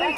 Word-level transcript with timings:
Am 0.00 0.14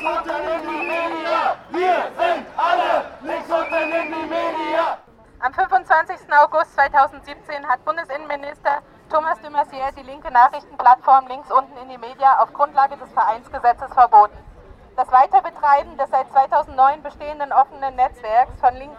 25. 5.55 6.19
August 6.33 6.75
2017 6.75 7.67
hat 7.67 7.83
Bundesinnenminister 7.87 8.83
Thomas 9.09 9.41
de 9.41 9.49
Maizière 9.49 9.91
die 9.97 10.03
linke 10.03 10.31
Nachrichtenplattform 10.31 11.29
links 11.29 11.51
unten 11.51 11.75
in 11.79 11.89
die 11.89 11.97
Media 11.97 12.43
auf 12.43 12.53
Grundlage 12.53 12.99
des 12.99 13.11
Vereinsgesetzes 13.13 13.91
verboten. 13.95 14.37
Das 14.97 15.11
Weiterbetreiben 15.11 15.97
des 15.97 16.11
seit 16.11 16.31
2009 16.31 17.03
bestehenden 17.03 17.51
offenen 17.51 17.97
Netzwerks 17.97 18.61
von 18.61 18.75
linken 18.75 18.99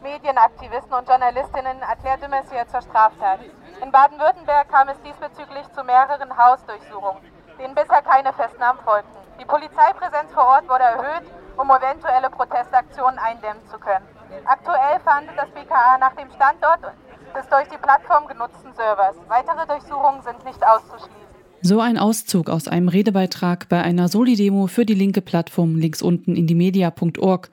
Medienaktivisten 0.00 0.92
und 0.92 1.08
Journalistinnen 1.08 1.82
erklärt 1.82 2.22
de 2.22 2.28
Maizière 2.28 2.68
zur 2.68 2.82
Straftat. 2.82 3.40
In 3.82 3.90
Baden-Württemberg 3.90 4.68
kam 4.68 4.88
es 4.90 5.02
diesbezüglich 5.02 5.68
zu 5.72 5.82
mehreren 5.82 6.38
Hausdurchsuchungen, 6.38 7.39
denen 7.60 7.74
bisher 7.74 8.02
keine 8.02 8.32
Festnahmen 8.32 8.80
folgten. 8.84 9.20
Die 9.38 9.44
Polizeipräsenz 9.44 10.32
vor 10.32 10.46
Ort 10.46 10.68
wurde 10.68 10.84
erhöht, 10.84 11.28
um 11.56 11.70
eventuelle 11.70 12.30
Protestaktionen 12.30 13.18
eindämmen 13.18 13.62
zu 13.70 13.78
können. 13.78 14.04
Aktuell 14.44 14.98
verhandelt 15.04 15.36
das 15.36 15.50
BKA 15.50 15.98
nach 15.98 16.14
dem 16.16 16.30
Standort 16.32 16.80
des 17.36 17.46
durch 17.48 17.68
die 17.68 17.78
Plattform 17.78 18.26
genutzten 18.26 18.72
Servers. 18.74 19.16
Weitere 19.28 19.66
Durchsuchungen 19.66 20.22
sind 20.22 20.44
nicht 20.44 20.62
auszuschließen. 20.64 21.20
So 21.62 21.80
ein 21.80 21.98
Auszug 21.98 22.48
aus 22.48 22.68
einem 22.68 22.88
Redebeitrag 22.88 23.68
bei 23.68 23.82
einer 23.82 24.08
Soli-Demo 24.08 24.66
für 24.66 24.86
die 24.86 24.94
linke 24.94 25.20
Plattform 25.20 25.76
links 25.76 26.00
unten 26.00 26.34
in 26.34 26.46
die 26.46 26.54
media.org. 26.54 27.50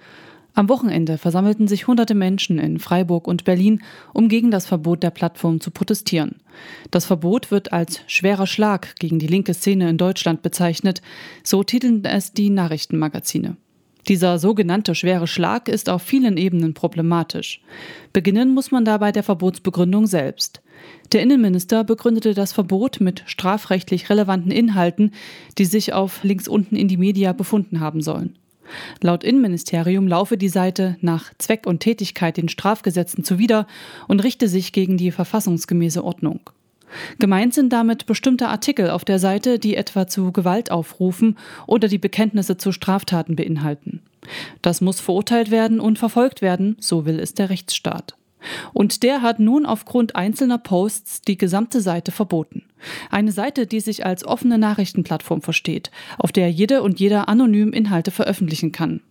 Am 0.57 0.69
Wochenende 0.69 1.19
versammelten 1.19 1.67
sich 1.67 1.85
hunderte 1.85 2.15
Menschen 2.15 2.57
in 2.57 2.79
Freiburg 2.79 3.27
und 3.27 3.43
Berlin, 3.43 3.83
um 4.11 4.27
gegen 4.27 4.49
das 4.49 4.65
Verbot 4.65 5.03
der 5.03 5.11
Plattform 5.11 5.61
zu 5.61 5.69
protestieren. 5.69 6.37
Das 6.89 7.05
Verbot 7.05 7.51
wird 7.51 7.73
als 7.73 8.01
schwerer 8.07 8.47
Schlag 8.47 8.95
gegen 8.95 9.19
die 9.19 9.27
linke 9.27 9.53
Szene 9.53 9.87
in 9.87 9.99
Deutschland 9.99 10.41
bezeichnet, 10.41 11.03
so 11.43 11.61
titeln 11.61 12.03
es 12.05 12.33
die 12.33 12.49
Nachrichtenmagazine. 12.49 13.55
Dieser 14.07 14.39
sogenannte 14.39 14.95
schwere 14.95 15.27
Schlag 15.27 15.69
ist 15.69 15.91
auf 15.91 16.01
vielen 16.01 16.37
Ebenen 16.37 16.73
problematisch. 16.73 17.61
Beginnen 18.11 18.51
muss 18.51 18.71
man 18.71 18.83
dabei 18.83 19.11
der 19.11 19.21
Verbotsbegründung 19.21 20.07
selbst. 20.07 20.63
Der 21.13 21.21
Innenminister 21.21 21.83
begründete 21.83 22.33
das 22.33 22.51
Verbot 22.51 22.99
mit 22.99 23.21
strafrechtlich 23.27 24.09
relevanten 24.09 24.49
Inhalten, 24.49 25.11
die 25.59 25.65
sich 25.65 25.93
auf 25.93 26.23
links 26.23 26.47
unten 26.47 26.75
in 26.75 26.87
die 26.87 26.97
Media 26.97 27.31
befunden 27.31 27.79
haben 27.79 28.01
sollen. 28.01 28.39
Laut 29.01 29.23
Innenministerium 29.23 30.07
laufe 30.07 30.37
die 30.37 30.49
Seite 30.49 30.97
nach 31.01 31.33
Zweck 31.37 31.65
und 31.65 31.79
Tätigkeit 31.79 32.37
den 32.37 32.49
Strafgesetzen 32.49 33.23
zuwider 33.23 33.67
und 34.07 34.23
richte 34.23 34.47
sich 34.47 34.73
gegen 34.73 34.97
die 34.97 35.11
verfassungsgemäße 35.11 36.03
Ordnung. 36.03 36.39
Gemeint 37.19 37.53
sind 37.53 37.73
damit 37.73 38.05
bestimmte 38.05 38.47
Artikel 38.47 38.89
auf 38.89 39.03
der 39.03 39.19
Seite, 39.19 39.59
die 39.59 39.75
etwa 39.75 40.07
zu 40.07 40.31
Gewalt 40.31 40.71
aufrufen 40.71 41.37
oder 41.65 41.87
die 41.87 41.97
Bekenntnisse 41.97 42.57
zu 42.57 42.71
Straftaten 42.71 43.35
beinhalten. 43.35 44.01
Das 44.61 44.81
muss 44.81 44.99
verurteilt 44.99 45.51
werden 45.51 45.79
und 45.79 45.99
verfolgt 45.99 46.41
werden, 46.41 46.77
so 46.79 47.05
will 47.05 47.19
es 47.19 47.33
der 47.33 47.49
Rechtsstaat. 47.49 48.15
Und 48.73 49.03
der 49.03 49.21
hat 49.21 49.39
nun 49.39 49.65
aufgrund 49.65 50.15
einzelner 50.15 50.57
Posts 50.57 51.21
die 51.21 51.37
gesamte 51.37 51.81
Seite 51.81 52.11
verboten. 52.11 52.63
Eine 53.09 53.31
Seite, 53.31 53.67
die 53.67 53.79
sich 53.79 54.05
als 54.05 54.25
offene 54.25 54.57
Nachrichtenplattform 54.57 55.41
versteht, 55.41 55.91
auf 56.17 56.31
der 56.31 56.51
jede 56.51 56.83
und 56.83 56.99
jeder 56.99 57.27
anonym 57.27 57.73
Inhalte 57.73 58.11
veröffentlichen 58.11 58.71
kann. 58.71 59.01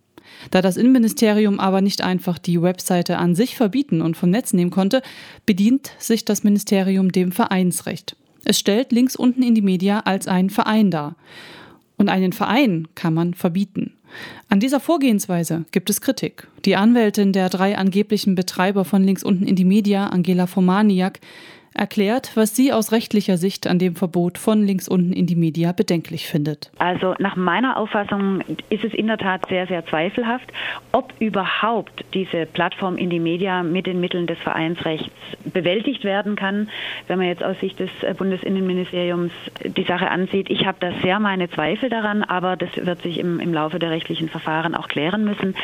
Da 0.51 0.61
das 0.61 0.77
Innenministerium 0.77 1.59
aber 1.59 1.81
nicht 1.81 2.01
einfach 2.01 2.37
die 2.37 2.61
Webseite 2.61 3.17
an 3.17 3.35
sich 3.35 3.55
verbieten 3.55 4.01
und 4.01 4.17
vom 4.17 4.29
Netz 4.29 4.53
nehmen 4.53 4.71
konnte, 4.71 5.01
bedient 5.45 5.91
sich 5.97 6.25
das 6.25 6.43
Ministerium 6.43 7.11
dem 7.11 7.31
Vereinsrecht. 7.31 8.15
Es 8.45 8.59
stellt 8.59 8.91
links 8.91 9.15
unten 9.15 9.43
in 9.43 9.55
die 9.55 9.61
Media 9.61 10.01
als 10.01 10.27
einen 10.27 10.49
Verein 10.49 10.91
dar. 10.91 11.15
Und 11.97 12.09
einen 12.09 12.31
Verein 12.31 12.87
kann 12.95 13.13
man 13.13 13.33
verbieten. 13.33 13.96
An 14.49 14.59
dieser 14.59 14.79
Vorgehensweise 14.79 15.65
gibt 15.71 15.89
es 15.89 16.01
Kritik. 16.01 16.47
Die 16.65 16.75
Anwältin 16.75 17.33
der 17.33 17.49
drei 17.49 17.77
angeblichen 17.77 18.35
Betreiber 18.35 18.85
von 18.85 19.03
links 19.03 19.23
unten 19.23 19.45
in 19.45 19.55
die 19.55 19.65
Media, 19.65 20.07
Angela 20.07 20.47
Formaniak, 20.47 21.19
erklärt, 21.73 22.31
was 22.35 22.55
sie 22.55 22.73
aus 22.73 22.91
rechtlicher 22.91 23.37
Sicht 23.37 23.67
an 23.67 23.79
dem 23.79 23.95
Verbot 23.95 24.37
von 24.37 24.63
links 24.63 24.87
unten 24.87 25.13
in 25.13 25.25
die 25.25 25.35
Media 25.35 25.71
bedenklich 25.71 26.27
findet. 26.27 26.71
Also 26.79 27.15
nach 27.19 27.35
meiner 27.35 27.77
Auffassung 27.77 28.41
ist 28.69 28.83
es 28.83 28.93
in 28.93 29.07
der 29.07 29.17
Tat 29.17 29.47
sehr, 29.49 29.67
sehr 29.67 29.85
zweifelhaft, 29.85 30.51
ob 30.91 31.13
überhaupt 31.19 32.05
diese 32.13 32.45
Plattform 32.45 32.97
in 32.97 33.09
die 33.09 33.19
Media 33.19 33.63
mit 33.63 33.85
den 33.85 33.99
Mitteln 33.99 34.27
des 34.27 34.37
Vereinsrechts 34.39 35.11
bewältigt 35.45 36.03
werden 36.03 36.35
kann. 36.35 36.69
Wenn 37.07 37.17
man 37.17 37.27
jetzt 37.27 37.43
aus 37.43 37.59
Sicht 37.59 37.79
des 37.79 37.89
Bundesinnenministeriums 38.17 39.31
die 39.63 39.83
Sache 39.83 40.09
ansieht, 40.09 40.49
ich 40.49 40.65
habe 40.65 40.77
da 40.79 40.91
sehr 41.01 41.19
meine 41.19 41.49
Zweifel 41.49 41.89
daran, 41.89 42.23
aber 42.23 42.55
das 42.55 42.69
wird 42.75 43.01
sich 43.01 43.19
im, 43.19 43.39
im 43.39 43.53
Laufe 43.53 43.79
der 43.79 43.91
rechtlichen 43.91 44.29
Verfahren 44.29 44.75
auch 44.75 44.87
klären 44.87 45.23
müssen. 45.23 45.55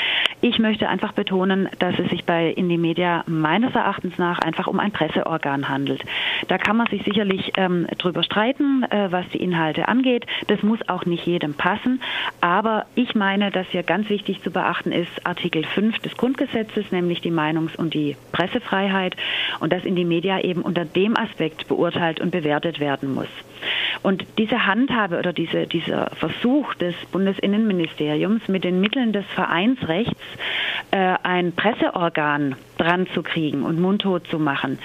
Ich 0.41 0.59
möchte 0.59 0.89
einfach 0.89 1.13
betonen, 1.13 1.69
dass 1.79 1.97
es 1.99 2.09
sich 2.09 2.25
bei 2.25 2.49
in 2.49 2.69
die 2.69 2.77
Media 2.77 3.23
meines 3.27 3.73
Erachtens 3.75 4.17
nach 4.17 4.39
einfach 4.39 4.67
um 4.67 4.79
ein 4.79 4.91
Presseorgan 4.91 5.69
handelt. 5.69 5.92
Da 6.47 6.57
kann 6.57 6.77
man 6.77 6.87
sich 6.87 7.03
sicherlich 7.03 7.53
ähm, 7.57 7.87
drüber 7.97 8.23
streiten, 8.23 8.83
äh, 8.83 9.11
was 9.11 9.27
die 9.29 9.41
Inhalte 9.41 9.87
angeht. 9.87 10.25
Das 10.47 10.63
muss 10.63 10.79
auch 10.87 11.05
nicht 11.05 11.25
jedem 11.25 11.53
passen. 11.53 12.01
Aber 12.41 12.85
ich 12.95 13.15
meine, 13.15 13.51
dass 13.51 13.67
hier 13.67 13.83
ganz 13.83 14.09
wichtig 14.09 14.41
zu 14.41 14.51
beachten 14.51 14.91
ist 14.91 15.25
Artikel 15.25 15.63
5 15.63 15.99
des 15.99 16.15
Grundgesetzes, 16.17 16.91
nämlich 16.91 17.21
die 17.21 17.31
Meinungs- 17.31 17.75
und 17.75 17.93
die 17.93 18.15
Pressefreiheit 18.31 19.15
und 19.59 19.73
dass 19.73 19.85
in 19.85 19.95
die 19.95 20.05
Media 20.05 20.39
eben 20.39 20.61
unter 20.61 20.85
dem 20.85 21.17
Aspekt 21.17 21.67
beurteilt 21.67 22.19
und 22.19 22.31
bewertet 22.31 22.79
werden 22.79 23.13
muss. 23.13 23.29
Und 24.01 24.25
diese 24.37 24.65
Handhabe 24.65 25.17
oder 25.19 25.33
diese, 25.33 25.67
dieser 25.67 26.09
Versuch 26.15 26.73
des 26.75 26.95
Bundesinnenministeriums 27.11 28.47
mit 28.47 28.63
den 28.63 28.81
Mitteln 28.81 29.13
des 29.13 29.25
Vereinsrechts 29.27 30.21
äh, 30.91 31.15
ein 31.23 31.53
Presseorgan 31.53 32.55
dran 32.77 33.07
zu 33.13 33.23
kriegen 33.23 33.63
und 33.63 33.79
mundtot 33.79 34.27
zu 34.27 34.39
machen, 34.39 34.79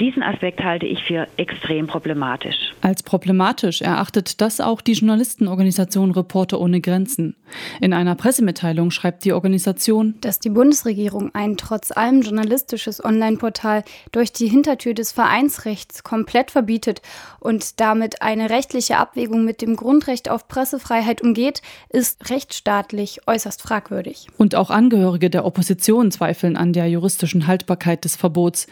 diesen 0.00 0.22
Aspekt 0.22 0.62
halte 0.62 0.86
ich 0.86 1.02
für 1.04 1.26
extrem 1.36 1.86
problematisch. 1.86 2.72
Als 2.80 3.02
problematisch 3.02 3.80
erachtet 3.80 4.40
das 4.40 4.60
auch 4.60 4.80
die 4.80 4.92
Journalistenorganisation 4.92 6.10
Reporter 6.10 6.60
ohne 6.60 6.80
Grenzen. 6.80 7.36
In 7.80 7.92
einer 7.92 8.14
Pressemitteilung 8.14 8.90
schreibt 8.90 9.24
die 9.24 9.32
Organisation, 9.32 10.14
dass 10.20 10.40
die 10.40 10.50
Bundesregierung 10.50 11.30
ein 11.34 11.56
trotz 11.56 11.92
allem 11.92 12.22
journalistisches 12.22 13.04
Online-Portal 13.04 13.84
durch 14.12 14.32
die 14.32 14.48
Hintertür 14.48 14.94
des 14.94 15.12
Vereinsrechts 15.12 16.02
komplett 16.02 16.50
verbietet 16.50 17.00
und 17.40 17.80
damit 17.80 18.22
eine 18.22 18.50
rechtliche 18.50 18.98
Abwägung 18.98 19.44
mit 19.44 19.62
dem 19.62 19.76
Grundrecht 19.76 20.28
auf 20.28 20.48
Pressefreiheit 20.48 21.22
umgeht, 21.22 21.62
ist 21.88 22.30
rechtsstaatlich 22.30 23.20
äußerst 23.26 23.62
fragwürdig. 23.62 24.26
Und 24.36 24.54
auch 24.54 24.70
Angehörige 24.70 25.30
der 25.30 25.44
Opposition 25.44 26.10
zweifeln 26.10 26.56
an 26.56 26.72
der 26.72 26.88
juristischen 26.88 27.46
Haltbarkeit 27.46 28.04
des 28.04 28.16
Verbots. 28.16 28.66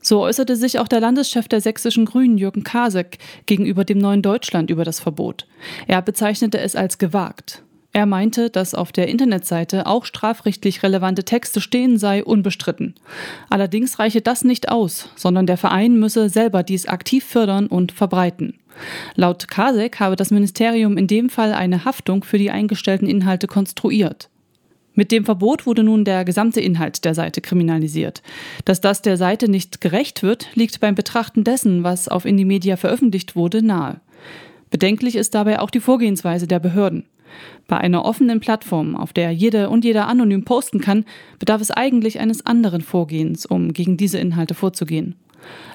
So 0.00 0.20
äußerte 0.20 0.56
sich 0.56 0.78
auch 0.78 0.88
der 0.88 1.00
Landeschef 1.00 1.48
der 1.48 1.60
sächsischen 1.60 2.06
Grünen, 2.06 2.38
Jürgen 2.38 2.64
Kasek, 2.64 3.18
gegenüber 3.46 3.84
dem 3.84 3.98
Neuen 3.98 4.22
Deutschland 4.22 4.70
über 4.70 4.84
das 4.84 5.00
Verbot. 5.00 5.46
Er 5.86 6.00
bezeichnete 6.02 6.58
es 6.58 6.74
als 6.74 6.98
gewagt. 6.98 7.62
Er 7.92 8.06
meinte, 8.06 8.50
dass 8.50 8.74
auf 8.74 8.92
der 8.92 9.08
Internetseite 9.08 9.86
auch 9.86 10.04
strafrechtlich 10.04 10.82
relevante 10.82 11.24
Texte 11.24 11.60
stehen 11.60 11.98
sei 11.98 12.22
unbestritten. 12.24 12.94
Allerdings 13.48 13.98
reiche 13.98 14.20
das 14.20 14.44
nicht 14.44 14.68
aus, 14.68 15.08
sondern 15.16 15.46
der 15.46 15.56
Verein 15.56 15.98
müsse 15.98 16.28
selber 16.28 16.62
dies 16.62 16.86
aktiv 16.86 17.24
fördern 17.24 17.66
und 17.66 17.90
verbreiten. 17.90 18.58
Laut 19.16 19.48
Kasek 19.48 19.98
habe 19.98 20.14
das 20.14 20.30
Ministerium 20.30 20.96
in 20.96 21.08
dem 21.08 21.30
Fall 21.30 21.52
eine 21.52 21.84
Haftung 21.84 22.22
für 22.22 22.38
die 22.38 22.52
eingestellten 22.52 23.08
Inhalte 23.08 23.48
konstruiert. 23.48 24.30
Mit 24.94 25.12
dem 25.12 25.24
Verbot 25.24 25.66
wurde 25.66 25.82
nun 25.82 26.04
der 26.04 26.24
gesamte 26.24 26.60
Inhalt 26.60 27.04
der 27.04 27.14
Seite 27.14 27.40
kriminalisiert. 27.40 28.22
Dass 28.64 28.80
das 28.80 29.02
der 29.02 29.16
Seite 29.16 29.48
nicht 29.48 29.80
gerecht 29.80 30.22
wird, 30.22 30.48
liegt 30.54 30.80
beim 30.80 30.94
Betrachten 30.94 31.44
dessen, 31.44 31.84
was 31.84 32.08
auf 32.08 32.24
Indie 32.24 32.44
Media 32.44 32.76
veröffentlicht 32.76 33.36
wurde, 33.36 33.62
nahe. 33.62 34.00
Bedenklich 34.70 35.16
ist 35.16 35.34
dabei 35.34 35.60
auch 35.60 35.70
die 35.70 35.80
Vorgehensweise 35.80 36.46
der 36.46 36.58
Behörden. 36.58 37.04
Bei 37.68 37.78
einer 37.78 38.04
offenen 38.04 38.40
Plattform, 38.40 38.96
auf 38.96 39.12
der 39.12 39.30
jede 39.30 39.70
und 39.70 39.84
jeder 39.84 40.08
anonym 40.08 40.44
posten 40.44 40.80
kann, 40.80 41.04
bedarf 41.38 41.60
es 41.60 41.70
eigentlich 41.70 42.18
eines 42.18 42.44
anderen 42.44 42.80
Vorgehens, 42.80 43.46
um 43.46 43.72
gegen 43.72 43.96
diese 43.96 44.18
Inhalte 44.18 44.54
vorzugehen. 44.54 45.14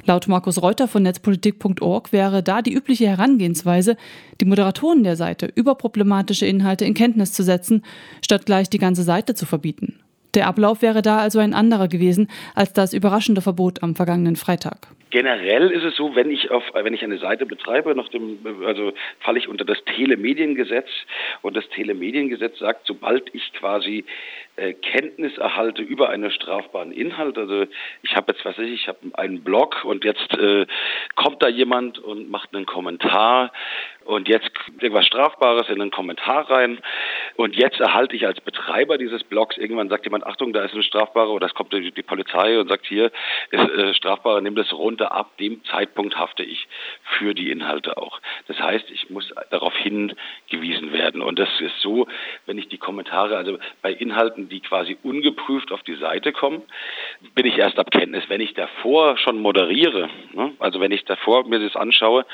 Laut 0.06 0.28
Markus 0.28 0.62
Reuter 0.62 0.88
von 0.88 1.04
netzpolitik.org 1.04 2.12
wäre 2.12 2.44
da 2.44 2.62
die 2.62 2.74
übliche 2.74 3.08
Herangehensweise, 3.08 3.98
die 4.40 4.46
Moderatoren 4.46 5.04
der 5.04 5.16
Seite 5.16 5.52
über 5.56 5.76
problematische 5.76 6.46
Inhalte 6.46 6.86
in 6.86 6.94
Kenntnis 6.94 7.34
zu 7.34 7.44
setzen, 7.44 7.84
statt 8.24 8.46
gleich 8.46 8.70
die 8.70 8.78
ganze 8.78 9.04
Seite 9.04 9.36
zu 9.36 9.46
verbieten. 9.46 10.00
Der 10.36 10.48
Ablauf 10.48 10.82
wäre 10.82 11.02
da 11.02 11.18
also 11.18 11.40
ein 11.40 11.54
anderer 11.54 11.88
gewesen 11.88 12.28
als 12.54 12.74
das 12.74 12.94
überraschende 12.94 13.42
Verbot 13.42 13.82
am 13.84 13.96
vergangenen 13.96 14.36
Freitag. 14.36 14.88
Generell 15.16 15.72
ist 15.72 15.86
es 15.86 15.96
so, 15.96 16.14
wenn 16.14 16.30
ich 16.30 16.52
auf, 16.52 16.62
wenn 16.74 16.94
ich 16.94 17.02
eine 17.02 17.20
Seite 17.20 17.46
betreibe, 17.46 17.96
nach 17.96 18.10
dem, 18.10 18.38
also 18.66 18.92
falle 19.22 19.40
ich 19.40 19.48
unter 19.48 19.64
das 19.64 19.82
Telemediengesetz. 19.86 20.90
Und 21.42 21.56
das 21.56 21.66
Telemediengesetz 21.70 22.60
sagt, 22.60 22.86
sobald 22.86 23.34
ich 23.34 23.54
quasi 23.54 24.04
äh, 24.58 24.74
Kenntnis 24.74 25.38
erhalte 25.38 25.84
über 25.84 26.10
einen 26.10 26.32
strafbaren 26.32 26.92
Inhalt, 26.92 27.38
also 27.38 27.66
ich 28.04 28.14
habe 28.18 28.34
jetzt, 28.34 28.44
was 28.44 28.58
weiß 28.58 28.66
ich, 28.66 28.82
ich 28.82 28.88
habe 28.90 29.00
einen 29.14 29.42
Blog 29.42 29.86
und 29.86 30.04
jetzt 30.04 30.38
äh, 30.38 30.66
kommt 31.16 31.42
da 31.42 31.48
jemand 31.48 31.98
und 31.98 32.30
macht 32.30 32.54
einen 32.54 32.66
Kommentar 32.66 33.54
und 34.06 34.28
jetzt 34.28 34.52
irgendwas 34.80 35.06
Strafbares 35.08 35.68
in 35.70 35.82
einen 35.82 35.92
Kommentar 35.92 36.50
rein. 36.50 36.80
Und 37.36 37.56
jetzt 37.56 37.80
erhalte 37.80 38.16
ich 38.16 38.26
als 38.26 38.40
Betreiber 38.40 38.98
dieses 38.98 39.24
Blogs, 39.24 39.58
irgendwann 39.58 39.90
sagt 39.90 40.06
jemand, 40.06 40.26
Achtung, 40.26 40.54
da 40.54 40.64
ist 40.64 40.74
ein 40.74 40.84
Strafbarer 40.84 41.32
oder 41.32 41.48
es 41.48 41.56
kommt 41.56 41.74
die, 41.74 41.92
die 41.92 42.04
Polizei 42.04 42.60
und 42.60 42.70
sagt, 42.70 42.86
hier 42.86 43.12
ist 43.52 43.70
äh, 43.70 43.94
Strafbarer, 43.94 44.42
nimm 44.42 44.56
das 44.56 44.72
runter, 44.74 45.05
ab 45.12 45.38
dem 45.38 45.64
Zeitpunkt 45.66 46.18
hafte 46.18 46.44
ich 46.44 46.68
für 47.04 47.34
die 47.34 47.52
Inhalte 47.52 47.98
auch. 47.98 48.20
Das 48.48 48.60
heißt, 48.60 48.90
ich 48.92 49.10
muss 49.10 49.34
darauf 49.52 49.76
hingewiesen 49.76 50.94
werden 50.94 51.22
und 51.22 51.40
das 51.40 51.50
ist 51.60 51.80
so, 51.82 52.08
wenn 52.46 52.58
ich 52.58 52.68
die 52.68 52.78
Kommentare, 52.78 53.38
also 53.38 53.58
bei 53.82 53.92
Inhalten, 53.92 54.50
die 54.50 54.62
quasi 54.62 54.98
ungeprüft 55.04 55.72
auf 55.72 55.84
die 55.84 55.96
Seite 55.96 56.32
kommen, 56.32 56.62
bin 57.34 57.46
ich 57.46 57.58
erst 57.58 57.80
ab 57.80 57.92
Kenntnis. 57.92 58.24
Wenn 58.28 58.42
ich 58.42 58.54
davor 58.54 59.18
schon 59.18 59.40
moderiere, 59.40 60.10
ne, 60.34 60.54
also 60.60 60.80
wenn 60.80 60.92
ich 60.92 61.06
davor 61.06 61.48
mir 61.48 61.60
das 61.60 61.76
anschaue, 61.76 62.26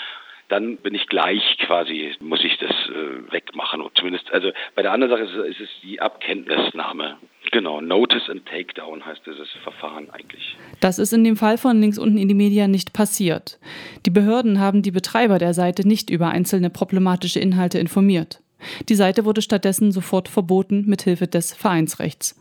dann 0.51 0.77
bin 0.77 0.93
ich 0.93 1.07
gleich 1.07 1.57
quasi, 1.65 2.11
muss 2.19 2.43
ich 2.43 2.57
das 2.57 2.71
äh, 2.71 3.31
wegmachen. 3.31 3.81
Und 3.81 3.97
zumindest, 3.97 4.31
also 4.33 4.51
bei 4.75 4.81
der 4.81 4.91
anderen 4.91 5.11
Sache 5.11 5.23
ist, 5.23 5.57
ist 5.57 5.61
es 5.61 5.69
die 5.81 6.01
Abkenntnisnahme. 6.01 7.17
Genau, 7.51 7.79
Notice 7.79 8.29
and 8.29 8.45
Takedown 8.45 9.05
heißt 9.05 9.21
dieses 9.25 9.49
Verfahren 9.63 10.09
eigentlich. 10.09 10.57
Das 10.81 10.99
ist 10.99 11.13
in 11.13 11.23
dem 11.23 11.37
Fall 11.37 11.57
von 11.57 11.79
links 11.79 11.97
unten 11.97 12.17
in 12.17 12.27
die 12.27 12.33
Media 12.33 12.67
nicht 12.67 12.91
passiert. 12.91 13.59
Die 14.05 14.09
Behörden 14.09 14.59
haben 14.59 14.81
die 14.81 14.91
Betreiber 14.91 15.37
der 15.37 15.53
Seite 15.53 15.87
nicht 15.87 16.09
über 16.09 16.29
einzelne 16.29 16.69
problematische 16.69 17.39
Inhalte 17.39 17.79
informiert. 17.79 18.41
Die 18.89 18.95
Seite 18.95 19.25
wurde 19.25 19.41
stattdessen 19.41 19.91
sofort 19.91 20.27
verboten 20.27 20.83
mithilfe 20.85 21.27
des 21.27 21.53
Vereinsrechts. 21.53 22.40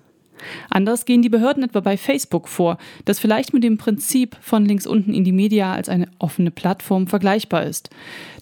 Anders 0.68 1.04
gehen 1.04 1.22
die 1.22 1.28
Behörden 1.28 1.62
etwa 1.62 1.80
bei 1.80 1.96
Facebook 1.96 2.48
vor, 2.48 2.78
das 3.04 3.18
vielleicht 3.18 3.52
mit 3.52 3.64
dem 3.64 3.78
Prinzip 3.78 4.36
von 4.40 4.64
links 4.64 4.86
unten 4.86 5.14
in 5.14 5.24
die 5.24 5.32
Media 5.32 5.72
als 5.72 5.88
eine 5.88 6.08
offene 6.18 6.50
Plattform 6.50 7.06
vergleichbar 7.06 7.64
ist. 7.64 7.90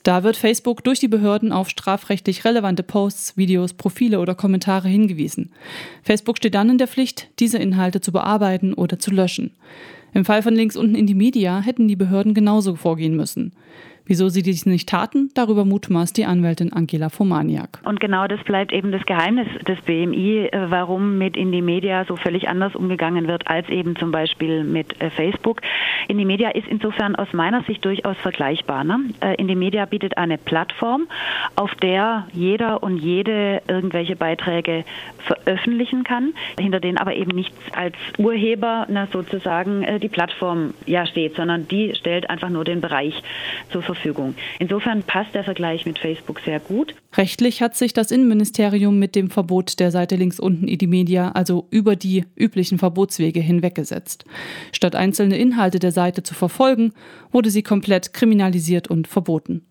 Da 0.03 0.23
wird 0.23 0.37
Facebook 0.37 0.85
durch 0.85 1.01
die 1.01 1.09
Behörden 1.09 1.53
auf 1.53 1.69
strafrechtlich 1.69 2.45
relevante 2.45 2.83
Posts, 2.83 3.37
Videos, 3.37 3.75
Profile 3.75 4.21
oder 4.21 4.35
Kommentare 4.35 4.89
hingewiesen. 4.89 5.51
Facebook 6.03 6.39
steht 6.39 6.55
dann 6.55 6.71
in 6.71 6.79
der 6.79 6.89
Pflicht, 6.89 7.29
diese 7.39 7.59
Inhalte 7.59 8.01
zu 8.01 8.13
bearbeiten 8.13 8.75
oder 8.75 8.99
zu 8.99 9.11
löschen. 9.11 9.53
Im 10.15 10.25
Fall 10.25 10.43
von 10.43 10.55
links 10.55 10.77
unten 10.77 10.95
in 10.95 11.07
die 11.07 11.15
Media 11.15 11.61
hätten 11.61 11.89
die 11.89 11.97
Behörden 11.97 12.35
genauso 12.35 12.77
vorgehen 12.77 13.17
müssen. 13.17 13.53
Wieso 14.09 14.31
sie 14.31 14.43
dies 14.43 14.65
nicht 14.65 14.89
taten, 14.89 15.29
darüber 15.35 15.67
mutmaßt 15.67 16.17
die 16.17 16.25
Anwältin 16.25 16.73
Angela 16.73 17.11
Fomaniak. 17.11 17.79
Und 17.85 18.01
genau 18.01 18.27
das 18.27 18.43
bleibt 18.43 18.73
eben 18.73 18.91
das 18.91 19.05
Geheimnis 19.05 19.47
des 19.69 19.79
BMI, 19.83 20.47
äh, 20.47 20.71
warum 20.71 21.19
mit 21.19 21.37
Indie 21.37 21.61
Media 21.61 22.07
so 22.07 22.17
völlig 22.17 22.49
anders 22.49 22.75
umgegangen 22.75 23.29
wird 23.29 23.47
als 23.49 23.69
eben 23.69 23.97
zum 23.97 24.11
Beispiel 24.11 24.65
mit 24.65 24.99
äh, 25.03 25.11
Facebook. 25.11 25.61
Indie 26.09 26.25
Media 26.25 26.49
ist 26.49 26.67
insofern 26.69 27.17
aus 27.17 27.35
meiner 27.35 27.63
Sicht 27.65 27.85
durchaus 27.85 28.17
vergleichbar. 28.17 28.83
Ne? 28.83 28.99
Äh, 29.21 29.35
Indie 29.35 29.55
Media 29.55 29.85
bietet 29.85 30.17
eine 30.17 30.39
Plattform, 30.39 31.07
auf 31.55 31.75
der 31.75 32.29
jeder 32.33 32.83
und 32.83 32.97
jede 32.97 33.61
irgendwelche 33.69 34.17
Beiträge 34.17 34.87
veröffentlichen 35.19 36.05
kann, 36.05 36.33
hinter 36.59 36.81
denen 36.81 36.97
aber 36.97 37.15
eben 37.15 37.37
nicht 37.37 37.53
als 37.77 37.95
Urheber 38.17 38.87
na, 38.89 39.07
sozusagen 39.13 39.85
die 40.01 40.09
Plattform 40.09 40.73
ja 40.87 41.05
steht, 41.05 41.37
sondern 41.37 41.69
die 41.69 41.95
stellt 41.95 42.31
einfach 42.31 42.49
nur 42.49 42.65
den 42.65 42.81
Bereich 42.81 43.23
zur 43.71 43.83
Verfügung. 43.83 43.98
Verfügung. 43.99 44.35
Insofern 44.59 45.03
passt 45.03 45.35
der 45.35 45.45
Vergleich 45.45 45.85
mit 45.85 45.99
Facebook 45.99 46.41
sehr 46.45 46.61
gut. 46.61 46.95
Rechtlich 47.17 47.61
hat 47.63 47.77
sich 47.77 47.93
das 47.93 48.11
Innenministerium 48.11 48.99
mit 48.99 49.15
dem 49.15 49.31
Verbot 49.31 49.81
der 49.81 49.91
Seite 49.91 50.17
links 50.17 50.41
unten 50.41 50.69
Media 50.89 51.33
also 51.33 51.67
über 51.71 51.97
die 51.97 52.25
üblichen 52.37 52.79
Verbotswege 52.79 53.41
hinweggesetzt. 53.41 54.25
Statt 54.73 54.95
einzelne 54.95 55.37
Inhalte 55.37 55.79
der 55.79 55.93
Seite 55.93 56.23
zu 56.23 56.35
verfolgen, 56.35 56.93
wurde 57.33 57.51
sie 57.51 57.63
komplett 57.63 58.13
kriminalisiert 58.13 58.89
und 58.89 59.09
verboten. 59.09 59.67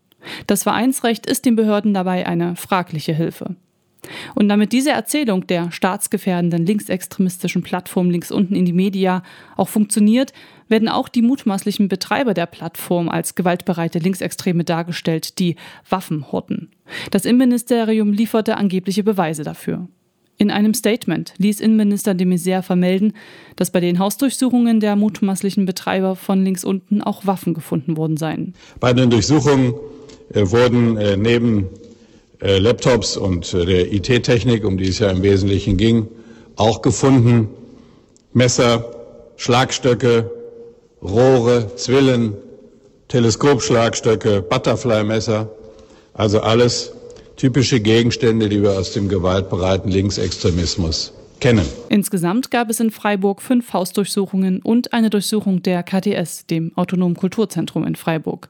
Das 0.46 0.64
Vereinsrecht 0.64 1.26
ist 1.26 1.46
den 1.46 1.56
Behörden 1.56 1.94
dabei 1.94 2.28
eine 2.28 2.56
fragliche 2.56 3.14
Hilfe. 3.14 3.56
Und 4.36 4.50
damit 4.50 4.72
diese 4.72 4.92
Erzählung 4.92 5.48
der 5.48 5.72
staatsgefährdenden 5.72 6.66
linksextremistischen 6.66 7.64
Plattform 7.64 8.10
links 8.10 8.32
unten 8.32 8.56
in 8.56 8.66
die 8.66 8.74
Media 8.74 9.24
auch 9.56 9.70
funktioniert, 9.70 10.34
werden 10.68 10.90
auch 10.90 11.10
die 11.10 11.22
mutmaßlichen 11.22 11.88
Betreiber 11.88 12.34
der 12.34 12.46
Plattform 12.46 13.10
als 13.10 13.36
gewaltbereite 13.36 14.00
Linksextreme 14.00 14.64
dargestellt, 14.64 15.40
die 15.40 15.56
Waffen 15.90 16.32
horten. 16.32 16.72
Das 17.12 17.26
Innenministerium 17.26 18.12
lieferte 18.12 18.58
angebliche 18.58 19.04
Beweise 19.04 19.44
dafür. 19.44 19.88
In 20.40 20.52
einem 20.52 20.76
Statement 20.76 21.34
ließ 21.40 21.60
Innenminister 21.60 22.14
de 22.14 22.28
Maizière 22.28 22.62
vermelden, 22.62 23.14
dass 23.56 23.72
bei 23.72 23.80
den 23.80 23.98
Hausdurchsuchungen 23.98 24.80
der 24.80 24.96
mutmaßlichen 24.96 25.66
Betreiber 25.66 26.16
von 26.16 26.44
links 26.44 26.64
unten 26.64 27.02
auch 27.02 27.26
Waffen 27.26 27.56
gefunden 27.56 27.98
worden 27.98 28.18
seien. 28.18 28.54
Bei 28.80 28.94
den 28.94 29.10
Durchsuchungen 29.10 29.74
äh, 30.34 30.42
wurden 30.52 30.98
äh, 30.98 31.18
neben 31.18 31.70
äh, 32.42 32.60
Laptops 32.60 33.18
und 33.18 33.54
äh, 33.54 33.66
der 33.66 33.94
IT-Technik, 33.94 34.66
um 34.66 34.78
die 34.78 34.90
es 34.90 35.00
ja 35.00 35.10
im 35.10 35.24
Wesentlichen 35.24 35.78
ging, 35.78 36.08
auch 36.56 36.82
gefunden 36.82 37.50
Messer, 38.34 38.92
Schlagstöcke, 39.38 40.30
Rohre, 41.02 41.76
Zwillen, 41.76 42.34
Teleskopschlagstöcke, 43.08 44.42
Butterfly-Messer, 44.42 45.50
also 46.14 46.42
alles 46.42 46.92
typische 47.36 47.80
Gegenstände, 47.80 48.50
die 48.50 48.62
wir 48.62 48.72
aus 48.72 48.94
dem 48.94 49.08
gewaltbereiten 49.08 49.90
Linksextremismus 49.92 51.14
kennen. 51.40 51.66
Insgesamt 51.90 52.52
gab 52.52 52.70
es 52.70 52.80
in 52.80 52.92
Freiburg 52.92 53.42
fünf 53.42 53.74
Hausdurchsuchungen 53.74 54.62
und 54.62 54.94
eine 54.94 55.10
Durchsuchung 55.10 55.62
der 55.62 55.84
KTS, 55.84 56.48
dem 56.48 56.76
Autonomen 56.76 57.16
Kulturzentrum 57.16 57.86
in 57.86 57.96
Freiburg. 57.96 58.50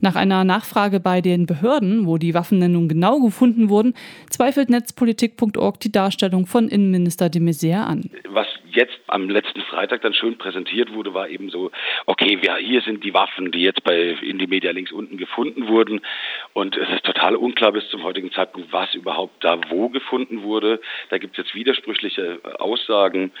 Nach 0.00 0.16
einer 0.16 0.44
Nachfrage 0.44 1.00
bei 1.00 1.20
den 1.20 1.46
Behörden, 1.46 2.06
wo 2.06 2.18
die 2.18 2.34
Waffennennungen 2.34 2.88
genau 2.88 3.20
gefunden 3.20 3.68
wurden, 3.68 3.94
zweifelt 4.30 4.70
netzpolitik.org 4.70 5.80
die 5.80 5.92
Darstellung 5.92 6.46
von 6.46 6.68
Innenminister 6.68 7.28
de 7.28 7.42
Maizière 7.42 7.84
an. 7.84 8.10
Was 8.30 8.46
jetzt 8.72 8.98
am 9.06 9.28
letzten 9.28 9.60
Freitag 9.62 10.02
dann 10.02 10.14
schön 10.14 10.38
präsentiert 10.38 10.92
wurde, 10.92 11.14
war 11.14 11.28
eben 11.28 11.50
so, 11.50 11.70
okay, 12.06 12.38
wir, 12.40 12.56
hier 12.56 12.82
sind 12.82 13.04
die 13.04 13.14
Waffen, 13.14 13.50
die 13.50 13.62
jetzt 13.62 13.82
bei 13.84 14.16
Indie 14.22 14.46
Media 14.46 14.70
links 14.70 14.92
unten 14.92 15.16
gefunden 15.16 15.68
wurden. 15.68 16.00
Und 16.52 16.76
es 16.76 16.88
ist 16.90 17.04
total 17.04 17.36
unklar 17.36 17.72
bis 17.72 17.88
zum 17.90 18.02
heutigen 18.02 18.32
Zeitpunkt, 18.32 18.72
was 18.72 18.94
überhaupt 18.94 19.42
da 19.44 19.58
wo 19.68 19.88
gefunden 19.88 20.42
wurde. 20.42 20.80
Da 21.08 21.18
gibt 21.18 21.38
es 21.38 21.44
jetzt 21.44 21.54
widersprüchliche 21.54 22.40
Aussagen. 22.58 23.32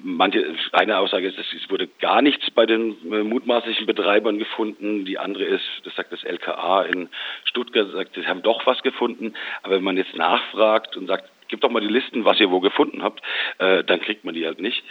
Manche, 0.00 0.54
eine 0.72 0.98
Aussage 0.98 1.28
ist, 1.28 1.38
es 1.38 1.70
wurde 1.70 1.88
gar 2.00 2.22
nichts 2.22 2.50
bei 2.50 2.66
den 2.66 2.96
äh, 3.12 3.22
mutmaßlichen 3.22 3.86
Betreibern 3.86 4.38
gefunden. 4.38 5.04
Die 5.04 5.18
andere 5.18 5.44
ist, 5.44 5.64
das 5.84 5.94
sagt 5.96 6.12
das 6.12 6.24
LKA 6.24 6.82
in 6.82 7.08
Stuttgart, 7.44 7.90
sagt, 7.92 8.14
sie 8.14 8.26
haben 8.26 8.42
doch 8.42 8.66
was 8.66 8.82
gefunden. 8.82 9.34
Aber 9.62 9.76
wenn 9.76 9.84
man 9.84 9.96
jetzt 9.96 10.16
nachfragt 10.16 10.96
und 10.96 11.06
sagt, 11.06 11.30
gib 11.48 11.60
doch 11.60 11.70
mal 11.70 11.80
die 11.80 11.88
Listen, 11.88 12.24
was 12.24 12.40
ihr 12.40 12.50
wo 12.50 12.60
gefunden 12.60 13.02
habt, 13.02 13.22
äh, 13.58 13.84
dann 13.84 14.00
kriegt 14.00 14.24
man 14.24 14.34
die 14.34 14.46
halt 14.46 14.60
nicht. 14.60 14.82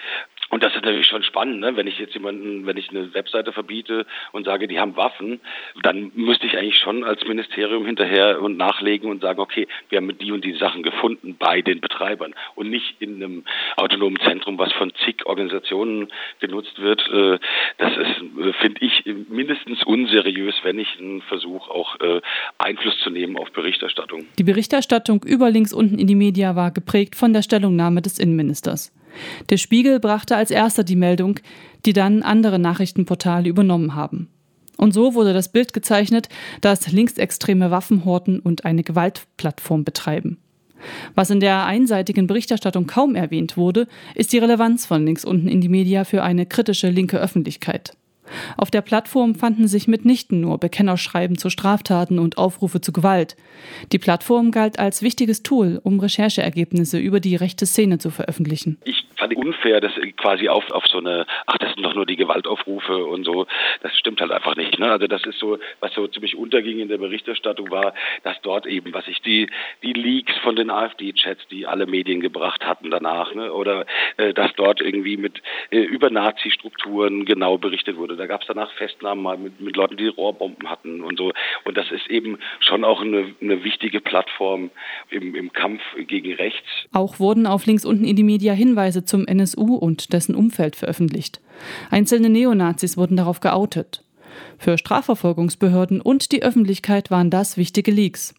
Und 0.50 0.64
das 0.64 0.74
ist 0.76 0.84
natürlich 0.84 1.08
schon 1.08 1.24
spannend, 1.24 1.60
ne? 1.60 1.76
wenn 1.76 1.88
ich 1.88 2.00
jetzt 2.00 2.14
jemanden, 2.14 2.66
wenn 2.66 2.78
ich 2.78 2.90
eine 2.90 3.14
Webseite 3.14 3.52
verbiete 3.52 4.06
und 4.32 4.46
sage, 4.46 4.68
die 4.68 4.80
haben 4.80 4.96
Waffen, 4.96 5.42
dann 5.84 6.12
müsste 6.16 6.48
ich 6.48 6.58
eigentlich 6.58 6.78
schon 6.78 7.04
als 7.04 7.26
Ministerium 7.26 7.86
hinterher 7.86 8.42
und 8.42 8.56
nachlegen 8.56 9.10
und 9.10 9.22
sagen, 9.22 9.42
okay, 9.42 9.68
wir 9.90 9.98
haben 9.98 10.18
die 10.18 10.32
und 10.32 10.46
die 10.46 10.54
Sachen 10.54 10.84
gefunden 10.84 11.36
bei 11.38 11.62
den 11.62 11.82
Betreibern 11.82 12.34
und 12.56 12.70
nicht 12.70 12.96
in 13.02 13.16
einem 13.16 13.44
autonomen 13.76 14.20
Zentrum, 14.22 14.58
was 14.58 14.72
von 14.74 14.94
zig 15.04 15.16
Organisationen 15.27 16.07
genutzt 16.39 16.79
wird. 16.79 17.01
Äh, 17.12 17.39
das 17.77 17.91
ist, 17.98 18.55
finde 18.62 18.81
ich, 18.81 19.03
mindestens 19.29 19.84
unseriös, 19.84 20.55
wenn 20.63 20.79
ich 20.79 20.88
einen 21.00 21.22
Versuch 21.22 21.69
auch 21.69 22.00
äh, 22.00 22.22
Einfluss 22.57 22.98
zu 23.03 23.10
nehmen 23.10 23.38
auf 23.38 23.51
Berichterstattung. 23.51 24.25
Die 24.38 24.43
Berichterstattung 24.43 25.24
über 25.24 25.50
links 25.50 25.74
unten 25.74 26.00
in 26.00 26.07
die 26.07 26.15
Media 26.15 26.55
war 26.55 26.72
geprägt 26.72 27.15
von 27.15 27.34
der 27.34 27.41
Stellungnahme 27.41 28.01
des 28.01 28.19
Innenministers. 28.19 28.93
Der 29.50 29.57
Spiegel 29.57 30.00
brachte 30.00 30.36
als 30.36 30.51
erster 30.51 30.84
die 30.84 30.96
Meldung, 30.96 31.39
die 31.86 31.93
dann 31.93 32.24
andere 32.24 32.60
Nachrichtenportale 32.60 33.50
übernommen 33.50 33.96
haben. 33.96 34.29
Und 34.77 34.93
so 34.93 35.15
wurde 35.15 35.34
das 35.34 35.51
Bild 35.51 35.74
gezeichnet, 35.74 36.29
dass 36.62 36.91
linksextreme 36.91 37.72
Waffen 37.72 38.05
horten 38.05 38.39
und 38.39 38.63
eine 38.65 38.84
Gewaltplattform 38.84 39.84
betreiben. 39.84 40.38
Was 41.15 41.29
in 41.29 41.39
der 41.39 41.65
einseitigen 41.65 42.27
Berichterstattung 42.27 42.88
kaum 42.88 43.15
erwähnt 43.15 43.57
wurde, 43.57 43.88
ist 44.15 44.34
die 44.34 44.38
Relevanz 44.38 44.86
von 44.86 45.05
links 45.05 45.25
unten 45.25 45.48
in 45.48 45.62
die 45.62 45.69
Media 45.69 46.03
für 46.03 46.24
eine 46.24 46.46
kritische 46.46 46.89
linke 46.89 47.17
Öffentlichkeit. 47.17 47.93
Auf 48.57 48.72
der 48.72 48.81
Plattform 48.81 49.36
fanden 49.36 49.67
sich 49.67 49.88
mitnichten 49.88 50.41
nur 50.41 50.57
Bekennerschreiben 50.57 51.38
zu 51.38 51.50
Straftaten 51.50 52.19
und 52.19 52.38
Aufrufe 52.38 52.81
zu 52.81 52.91
Gewalt. 52.91 53.36
Die 53.91 54.00
Plattform 54.00 54.51
galt 54.51 54.79
als 54.79 55.01
wichtiges 55.01 55.43
Tool, 55.43 55.79
um 55.84 56.00
Rechercheergebnisse 56.00 57.00
über 57.00 57.19
die 57.19 57.36
rechte 57.36 57.65
Szene 57.65 58.00
zu 58.00 58.10
veröffentlichen. 58.10 58.77
Ich 58.84 59.07
fand 59.17 59.33
ich 59.33 59.38
unfair, 59.38 59.81
dass 59.81 59.93
quasi 60.17 60.47
auf, 60.47 60.69
auf 60.71 60.86
so 60.88 61.00
eine, 61.00 61.25
ach, 61.45 61.57
das 61.57 61.74
sind 61.74 61.83
doch 61.83 61.95
nur 61.95 62.05
die 62.05 62.15
Gewaltaufrufe 62.15 63.05
und 63.05 63.25
so. 63.25 63.47
Das 63.81 63.97
stimmt 63.97 64.21
halt 64.21 64.31
einfach 64.31 64.55
nicht. 64.55 64.79
Ne? 64.79 64.91
Also 64.91 65.07
das 65.07 65.25
ist 65.25 65.39
so, 65.39 65.57
was 65.79 65.93
so 65.93 66.07
ziemlich 66.07 66.38
unterging 66.38 66.79
in 66.79 66.88
der 66.88 66.97
Berichterstattung 66.97 67.69
war, 67.71 67.93
dass 68.24 68.39
dort 68.41 68.65
eben, 68.65 68.93
was 68.93 69.07
ich 69.07 69.21
die, 69.21 69.47
die 69.83 69.93
Leaks 69.93 70.36
von 70.43 70.55
den 70.55 70.69
AfD-Chats, 70.69 71.47
die 71.50 71.65
alle 71.67 71.88
Medien 71.88 72.21
gebracht 72.21 72.65
hatten 72.65 72.91
danach, 72.91 73.33
ne? 73.33 73.51
oder 73.51 73.86
äh, 74.17 74.33
dass 74.33 74.53
dort 74.55 74.81
irgendwie 74.81 75.17
mit 75.17 75.41
äh, 75.71 75.79
über 75.79 76.09
Nazi-Strukturen 76.09 77.25
genau 77.25 77.57
berichtet 77.57 77.97
wurde. 77.97 78.15
Da 78.15 78.27
gab 78.27 78.41
es 78.41 78.47
danach 78.47 78.71
Festnahmen 78.74 79.24
mal 79.24 79.38
mit, 79.38 79.59
mit 79.59 79.75
Leuten, 79.75 79.97
die 79.97 80.07
Rohrbomben 80.07 80.69
hatten 80.69 81.01
und 81.01 81.17
so. 81.17 81.33
Und 81.63 81.77
das 81.77 81.91
ist 81.91 82.07
eben 82.07 82.38
schon 82.59 82.83
auch 82.83 83.01
eine, 83.01 83.33
eine 83.41 83.63
wichtige 83.63 84.00
Plattform 84.00 84.69
im, 85.09 85.36
im 85.36 85.51
Kampf 85.53 85.81
gegen 85.97 86.33
rechts. 86.33 86.67
Auch 86.93 87.19
wurden 87.19 87.47
auf 87.47 87.65
links 87.65 87.86
unten 87.86 88.05
in 88.05 88.15
die 88.15 88.24
Media 88.24 88.53
Hinweise 88.53 89.05
zum 89.08 89.28
NSU 89.28 89.76
und 89.76 90.14
dessen 90.14 90.36
Umfeld 90.36 90.76
veröffentlicht. 90.76 91.42
Einzelne 91.90 92.30
Neonazis 92.30 92.98
wurden 92.98 93.18
darauf 93.18 93.40
geoutet. 93.40 94.04
Für 94.58 94.78
Strafverfolgungsbehörden 94.78 96.02
und 96.02 96.32
die 96.32 96.44
Öffentlichkeit 96.44 97.10
waren 97.10 97.30
das 97.30 97.58
wichtige 97.58 97.92
Leaks. 97.92 98.36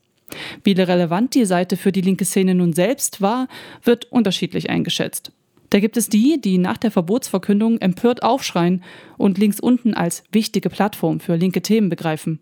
Wie 0.62 0.72
relevant 0.72 1.34
die 1.34 1.46
Seite 1.46 1.76
für 1.76 1.92
die 1.92 2.02
linke 2.02 2.24
Szene 2.24 2.54
nun 2.54 2.72
selbst 2.72 3.20
war, 3.20 3.48
wird 3.82 4.06
unterschiedlich 4.12 4.70
eingeschätzt. 4.70 5.32
Da 5.70 5.80
gibt 5.80 5.96
es 5.96 6.08
die, 6.08 6.40
die 6.40 6.58
nach 6.58 6.78
der 6.78 6.90
Verbotsverkündung 6.90 7.78
empört 7.78 8.22
aufschreien 8.22 8.82
und 9.16 9.38
links 9.38 9.60
unten 9.60 9.94
als 9.94 10.24
wichtige 10.32 10.70
Plattform 10.70 11.20
für 11.20 11.36
linke 11.36 11.62
Themen 11.62 11.88
begreifen. 11.88 12.40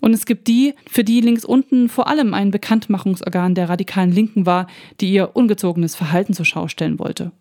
Und 0.00 0.12
es 0.12 0.26
gibt 0.26 0.48
die, 0.48 0.74
für 0.88 1.04
die 1.04 1.20
links 1.20 1.44
unten 1.44 1.88
vor 1.88 2.08
allem 2.08 2.34
ein 2.34 2.50
Bekanntmachungsorgan 2.50 3.54
der 3.54 3.68
radikalen 3.68 4.12
Linken 4.12 4.46
war, 4.46 4.66
die 5.00 5.12
ihr 5.12 5.34
ungezogenes 5.34 5.96
Verhalten 5.96 6.34
zur 6.34 6.44
Schau 6.44 6.68
stellen 6.68 6.98
wollte. 6.98 7.32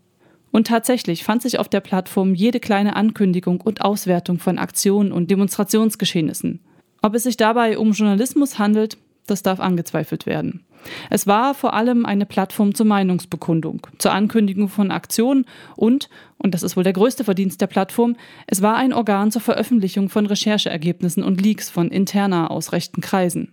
Und 0.51 0.67
tatsächlich 0.67 1.23
fand 1.23 1.41
sich 1.41 1.59
auf 1.59 1.69
der 1.69 1.81
Plattform 1.81 2.33
jede 2.33 2.59
kleine 2.59 2.95
Ankündigung 2.95 3.61
und 3.61 3.81
Auswertung 3.81 4.39
von 4.39 4.57
Aktionen 4.57 5.11
und 5.11 5.29
Demonstrationsgeschehnissen. 5.29 6.61
Ob 7.01 7.13
es 7.13 7.23
sich 7.23 7.37
dabei 7.37 7.77
um 7.77 7.91
Journalismus 7.91 8.57
handelt, 8.57 8.97
das 9.27 9.43
darf 9.43 9.59
angezweifelt 9.59 10.25
werden. 10.25 10.65
Es 11.09 11.27
war 11.27 11.53
vor 11.53 11.73
allem 11.73 12.05
eine 12.05 12.25
Plattform 12.25 12.73
zur 12.73 12.85
Meinungsbekundung, 12.85 13.85
zur 13.97 14.13
Ankündigung 14.13 14.69
von 14.69 14.91
Aktionen 14.91 15.45
und, 15.75 16.09
und 16.37 16.53
das 16.53 16.63
ist 16.63 16.77
wohl 16.77 16.83
der 16.83 16.93
größte 16.93 17.23
Verdienst 17.23 17.61
der 17.61 17.67
Plattform, 17.67 18.15
es 18.47 18.61
war 18.61 18.75
ein 18.75 18.93
Organ 18.93 19.31
zur 19.31 19.41
Veröffentlichung 19.41 20.09
von 20.09 20.25
Rechercheergebnissen 20.25 21.23
und 21.23 21.41
Leaks 21.41 21.69
von 21.69 21.89
interner 21.89 22.51
aus 22.51 22.71
rechten 22.71 23.01
Kreisen. 23.01 23.51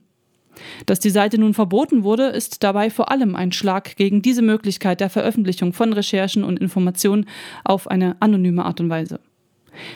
Dass 0.87 1.01
die 1.01 1.11
Seite 1.11 1.39
nun 1.39 1.55
verboten 1.55 2.05
wurde, 2.05 2.27
ist 2.27 2.63
dabei 2.63 2.91
vor 2.91 3.11
allem 3.11 3.35
ein 3.35 3.51
Schlag 3.51 3.97
gegen 3.97 4.23
diese 4.23 4.43
Möglichkeit 4.43 5.01
der 5.01 5.11
Veröffentlichung 5.11 5.73
von 5.73 5.93
Recherchen 5.93 6.45
und 6.45 6.61
Informationen 6.61 7.27
auf 7.65 7.89
eine 7.89 8.17
anonyme 8.21 8.65
Art 8.65 8.81
und 8.81 8.89
Weise. 8.89 9.21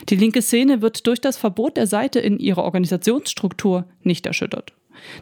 Die 0.09 0.15
linke 0.15 0.41
Szene 0.41 0.81
wird 0.81 1.07
durch 1.07 1.21
das 1.21 1.37
Verbot 1.37 1.77
der 1.77 1.87
Seite 1.87 2.19
in 2.19 2.37
ihrer 2.37 2.63
Organisationsstruktur 2.63 3.85
nicht 4.03 4.25
erschüttert. 4.25 4.73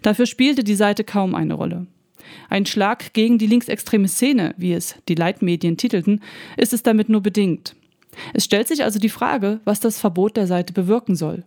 Dafür 0.02 0.26
spielte 0.26 0.64
die 0.64 0.76
Seite 0.76 1.04
kaum 1.04 1.36
eine 1.36 1.54
Rolle. 1.54 1.88
Ein 2.50 2.66
Schlag 2.66 3.14
gegen 3.14 3.38
die 3.38 3.48
linksextreme 3.48 4.08
Szene, 4.08 4.54
wie 4.58 4.74
es 4.74 4.96
die 5.08 5.16
Leitmedien 5.16 5.78
titelten, 5.78 6.22
ist 6.58 6.74
es 6.74 6.84
damit 6.84 7.10
nur 7.10 7.22
bedingt. 7.22 7.76
Es 8.34 8.46
stellt 8.46 8.68
sich 8.68 8.84
also 8.84 9.00
die 9.00 9.10
Frage, 9.10 9.60
was 9.64 9.80
das 9.80 10.00
Verbot 10.00 10.38
der 10.38 10.48
Seite 10.48 10.74
bewirken 10.74 11.16
soll. 11.16 11.44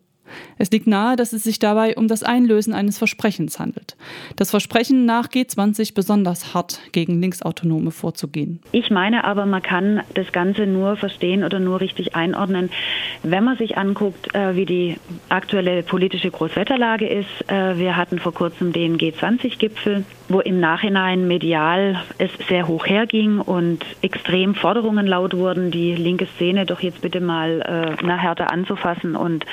Es 0.58 0.70
liegt 0.70 0.86
nahe, 0.86 1.16
dass 1.16 1.32
es 1.32 1.44
sich 1.44 1.58
dabei 1.58 1.96
um 1.96 2.08
das 2.08 2.22
Einlösen 2.22 2.72
eines 2.72 2.98
Versprechens 2.98 3.58
handelt. 3.58 3.96
Das 4.36 4.50
Versprechen 4.50 5.06
nach 5.06 5.28
G20 5.28 5.94
besonders 5.94 6.54
hart 6.54 6.80
gegen 6.92 7.20
Linksautonome 7.20 7.90
vorzugehen. 7.90 8.60
Ich 8.72 8.90
meine 8.90 9.24
aber, 9.24 9.46
man 9.46 9.62
kann 9.62 10.02
das 10.14 10.32
Ganze 10.32 10.66
nur 10.66 10.96
verstehen 10.96 11.44
oder 11.44 11.58
nur 11.58 11.80
richtig 11.80 12.14
einordnen, 12.14 12.70
wenn 13.22 13.44
man 13.44 13.56
sich 13.56 13.76
anguckt, 13.76 14.34
äh, 14.34 14.56
wie 14.56 14.66
die 14.66 14.96
aktuelle 15.28 15.82
politische 15.82 16.30
Großwetterlage 16.30 17.08
ist. 17.08 17.50
Äh, 17.50 17.78
wir 17.78 17.96
hatten 17.96 18.18
vor 18.18 18.32
kurzem 18.32 18.72
den 18.72 18.98
G20-Gipfel, 18.98 20.04
wo 20.28 20.40
im 20.40 20.60
Nachhinein 20.60 21.26
medial 21.26 22.02
es 22.18 22.30
sehr 22.48 22.68
hoch 22.68 22.86
herging 22.86 23.40
und 23.40 23.84
extrem 24.02 24.54
Forderungen 24.54 25.06
laut 25.06 25.36
wurden, 25.36 25.70
die 25.70 25.94
linke 25.94 26.26
Szene 26.36 26.66
doch 26.66 26.80
jetzt 26.80 27.00
bitte 27.02 27.20
mal 27.20 27.96
äh, 28.00 28.20
härter 28.20 28.52
anzufassen 28.52 29.16
und 29.16 29.44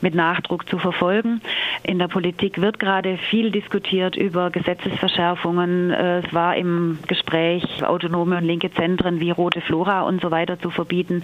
mit 0.00 0.14
Nachdruck 0.18 0.68
zu 0.68 0.78
verfolgen. 0.78 1.40
In 1.82 1.98
der 1.98 2.08
Politik 2.08 2.60
wird 2.60 2.78
gerade 2.78 3.16
viel 3.30 3.50
diskutiert 3.50 4.16
über 4.16 4.50
Gesetzesverschärfungen. 4.50 5.90
Äh, 5.90 6.18
es 6.18 6.34
war 6.34 6.56
im 6.56 6.98
Gespräch, 7.06 7.64
autonome 7.84 8.36
und 8.36 8.44
linke 8.44 8.70
Zentren 8.72 9.20
wie 9.20 9.30
Rote 9.30 9.60
Flora 9.60 10.02
und 10.02 10.20
so 10.20 10.30
weiter 10.30 10.58
zu 10.58 10.70
verbieten. 10.70 11.22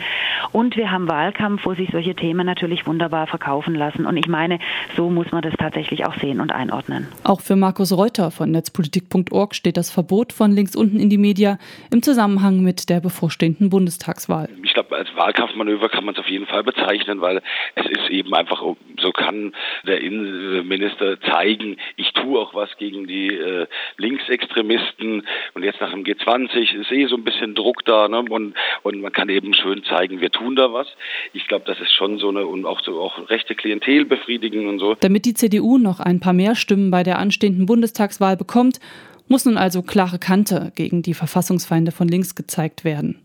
Und 0.53 0.77
wir 0.77 0.91
haben 0.91 1.09
Wahlkampf, 1.09 1.67
wo 1.67 1.75
sich 1.75 1.91
solche 1.91 2.15
Themen 2.15 2.47
natürlich 2.47 2.87
wunderbar 2.87 3.27
verkaufen 3.27 3.75
lassen. 3.75 4.07
Und 4.07 4.17
ich 4.17 4.29
meine, 4.29 4.59
so 4.97 5.11
muss 5.11 5.31
man 5.33 5.43
das 5.43 5.55
tatsächlich 5.59 6.07
auch 6.07 6.15
sehen 6.21 6.41
und 6.41 6.53
einordnen. 6.53 7.09
Auch 7.25 7.41
für 7.41 7.57
Markus 7.57 7.93
Reuter 7.93 8.31
von 8.31 8.51
Netzpolitik.org 8.51 9.55
steht 9.55 9.77
das 9.77 9.91
Verbot 9.91 10.33
von 10.33 10.53
links 10.53 10.77
unten 10.77 11.01
in 11.01 11.11
die 11.11 11.19
Media 11.19 11.59
im 11.91 12.03
Zusammenhang 12.03 12.61
mit 12.61 12.89
der 12.89 13.01
bevorstehenden 13.01 13.71
Bundestagswahl. 13.71 14.49
Ich 14.63 14.75
glaube, 14.75 14.97
als 14.97 15.09
Wahlkampfmanöver 15.17 15.89
kann 15.89 16.05
man 16.05 16.15
es 16.15 16.21
auf 16.21 16.29
jeden 16.29 16.47
Fall 16.47 16.63
bezeichnen, 16.63 17.21
weil 17.21 17.43
es 17.75 17.87
ist 17.87 18.11
eben 18.11 18.35
einfach 18.35 18.63
so 19.01 19.13
kann 19.13 19.55
der 19.87 20.01
Innenminister 20.01 21.21
zeigen, 21.21 21.77
ich 21.97 22.13
tue 22.13 22.39
auch 22.39 22.55
was 22.55 22.71
gegen 22.79 23.07
die 23.07 23.29
äh, 23.29 23.67
Linksextremisten 23.97 25.27
und 25.55 25.63
jetzt 25.63 25.81
nach 25.81 25.91
dem 25.91 26.05
G20 26.05 26.75
ist 26.75 26.93
eh 26.93 27.07
so 27.07 27.17
ein 27.17 27.25
bisschen 27.25 27.55
Druck 27.55 27.85
da 27.85 28.09
ne? 28.09 28.21
und, 28.21 28.55
und 28.83 29.01
man 29.01 29.13
kann 29.13 29.29
eben 29.29 29.55
schön 29.55 29.85
zeigen, 29.85 30.21
wir 30.21 30.31
tun 30.31 30.57
da 30.57 30.73
was. 30.73 30.87
Ich 31.33 31.47
glaube, 31.49 31.65
das 31.67 31.81
ist 31.81 31.93
schon 31.93 32.19
so 32.19 32.29
eine 32.29 32.47
und 32.47 32.67
auch 32.67 32.81
so 32.81 33.01
auch 33.01 33.29
rechte 33.31 33.55
Klientel 33.55 34.05
befriedigen 34.05 34.69
und 34.69 34.79
so. 34.79 34.95
Damit 35.01 35.25
die 35.25 35.35
CDU 35.35 35.79
noch 35.79 36.01
ein 36.01 36.21
paar 36.21 36.33
mehr 36.33 36.55
Stimmen 36.55 36.91
bei 36.91 37.03
der 37.03 37.19
anstehenden 37.19 37.67
Bundestagswahl 37.67 38.37
bekommt, 38.37 38.81
muss 39.29 39.45
nun 39.45 39.57
also 39.57 39.83
klare 39.83 40.19
Kante 40.19 40.73
gegen 40.77 41.03
die 41.03 41.15
Verfassungsfeinde 41.15 41.93
von 41.93 42.09
links 42.09 42.35
gezeigt 42.35 42.85
werden. 42.85 43.21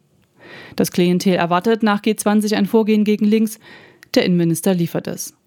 Das 0.75 0.91
Klientel 0.91 1.35
erwartet 1.35 1.83
nach 1.83 2.01
G20 2.01 2.55
ein 2.55 2.65
Vorgehen 2.65 3.03
gegen 3.03 3.25
links, 3.25 3.59
der 4.15 4.25
Innenminister 4.25 4.73
liefert 4.73 5.07
es. 5.07 5.38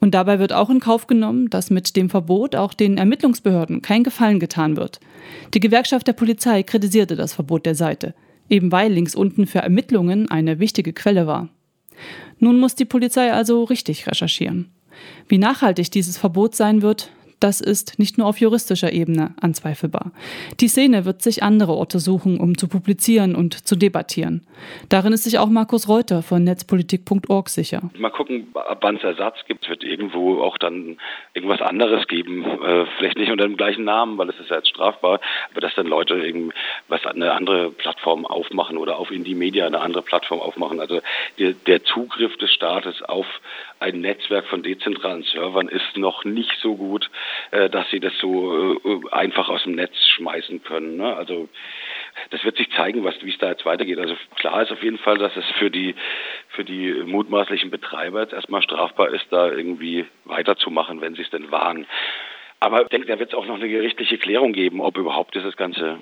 Und 0.00 0.14
dabei 0.14 0.38
wird 0.38 0.52
auch 0.52 0.70
in 0.70 0.80
Kauf 0.80 1.06
genommen, 1.06 1.50
dass 1.50 1.70
mit 1.70 1.96
dem 1.96 2.10
Verbot 2.10 2.56
auch 2.56 2.74
den 2.74 2.98
Ermittlungsbehörden 2.98 3.82
kein 3.82 4.04
Gefallen 4.04 4.40
getan 4.40 4.76
wird. 4.76 5.00
Die 5.54 5.60
Gewerkschaft 5.60 6.06
der 6.06 6.12
Polizei 6.12 6.62
kritisierte 6.62 7.16
das 7.16 7.34
Verbot 7.34 7.66
der 7.66 7.74
Seite, 7.74 8.14
eben 8.48 8.72
weil 8.72 8.92
links 8.92 9.14
unten 9.14 9.46
für 9.46 9.60
Ermittlungen 9.60 10.30
eine 10.30 10.58
wichtige 10.58 10.92
Quelle 10.92 11.26
war. 11.26 11.48
Nun 12.38 12.58
muss 12.58 12.74
die 12.74 12.84
Polizei 12.84 13.32
also 13.32 13.64
richtig 13.64 14.06
recherchieren. 14.06 14.70
Wie 15.28 15.38
nachhaltig 15.38 15.90
dieses 15.90 16.18
Verbot 16.18 16.54
sein 16.54 16.82
wird, 16.82 17.10
das 17.42 17.60
ist 17.60 17.98
nicht 17.98 18.18
nur 18.18 18.26
auf 18.28 18.38
juristischer 18.38 18.92
Ebene 18.92 19.34
anzweifelbar. 19.40 20.12
Die 20.60 20.68
Szene 20.68 21.04
wird 21.04 21.22
sich 21.22 21.42
andere 21.42 21.72
Orte 21.72 21.98
suchen, 21.98 22.38
um 22.38 22.56
zu 22.56 22.68
publizieren 22.68 23.34
und 23.34 23.66
zu 23.66 23.74
debattieren. 23.74 24.46
Darin 24.88 25.12
ist 25.12 25.24
sich 25.24 25.38
auch 25.38 25.48
Markus 25.48 25.88
Reuter 25.88 26.22
von 26.22 26.44
netzpolitik.org 26.44 27.48
sicher. 27.48 27.82
Mal 27.98 28.10
gucken, 28.10 28.46
wann 28.80 28.96
es 28.96 29.02
Ersatz 29.02 29.38
gibt. 29.48 29.64
Es 29.64 29.70
wird 29.70 29.82
irgendwo 29.82 30.40
auch 30.40 30.56
dann 30.58 30.98
irgendwas 31.34 31.60
anderes 31.60 32.06
geben. 32.06 32.44
Äh, 32.44 32.86
vielleicht 32.98 33.18
nicht 33.18 33.32
unter 33.32 33.44
dem 33.44 33.56
gleichen 33.56 33.84
Namen, 33.84 34.18
weil 34.18 34.30
es 34.30 34.38
ist 34.38 34.50
ja 34.50 34.56
jetzt 34.56 34.68
strafbar, 34.68 35.20
aber 35.50 35.60
dass 35.60 35.74
dann 35.74 35.86
Leute 35.86 36.24
eben 36.24 36.52
was 36.88 37.04
eine 37.06 37.32
andere 37.32 37.70
Plattform 37.70 38.24
aufmachen 38.24 38.76
oder 38.76 38.98
auf 38.98 39.10
Indie 39.10 39.34
Media 39.34 39.66
eine 39.66 39.80
andere 39.80 40.02
Plattform 40.02 40.40
aufmachen. 40.40 40.78
Also 40.78 41.00
der 41.38 41.84
Zugriff 41.84 42.36
des 42.36 42.52
Staates 42.52 43.02
auf 43.02 43.26
ein 43.80 44.00
Netzwerk 44.00 44.46
von 44.46 44.62
dezentralen 44.62 45.24
Servern 45.24 45.68
ist 45.68 45.96
noch 45.96 46.24
nicht 46.24 46.52
so 46.60 46.76
gut, 46.76 47.10
äh, 47.50 47.68
dass 47.70 47.88
sie 47.90 48.00
das 48.00 48.12
so 48.18 48.74
äh, 48.74 49.00
einfach 49.10 49.48
aus 49.48 49.62
dem 49.64 49.74
Netz 49.74 49.96
schmeißen 50.16 50.62
können. 50.62 50.96
Ne? 50.96 51.16
Also 51.16 51.48
das 52.30 52.44
wird 52.44 52.56
sich 52.56 52.70
zeigen, 52.72 53.04
was, 53.04 53.14
wie 53.22 53.30
es 53.30 53.38
da 53.38 53.50
jetzt 53.50 53.64
weitergeht. 53.64 53.98
Also 53.98 54.16
klar 54.36 54.62
ist 54.62 54.72
auf 54.72 54.82
jeden 54.82 54.98
Fall, 54.98 55.18
dass 55.18 55.36
es 55.36 55.44
für 55.58 55.70
die, 55.70 55.94
für 56.48 56.64
die 56.64 56.92
mutmaßlichen 56.92 57.70
Betreiber 57.70 58.22
jetzt 58.22 58.32
erstmal 58.32 58.62
strafbar 58.62 59.08
ist, 59.08 59.26
da 59.30 59.50
irgendwie 59.50 60.06
weiterzumachen, 60.24 61.00
wenn 61.00 61.14
sie 61.14 61.22
es 61.22 61.30
denn 61.30 61.50
wahren. 61.50 61.86
Aber 62.60 62.82
ich 62.82 62.88
denke, 62.88 63.08
da 63.08 63.18
wird 63.18 63.32
es 63.32 63.34
auch 63.36 63.46
noch 63.46 63.56
eine 63.56 63.68
gerichtliche 63.68 64.18
Klärung 64.18 64.52
geben, 64.52 64.80
ob 64.80 64.96
überhaupt 64.96 65.34
dieses 65.34 65.56
ganze 65.56 65.98